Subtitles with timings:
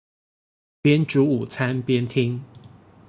[0.81, 2.43] 邊煮午餐邊聽